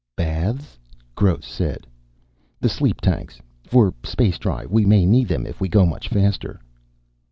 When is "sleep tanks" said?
2.69-3.39